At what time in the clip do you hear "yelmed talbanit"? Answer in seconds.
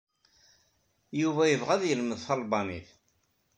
1.85-2.89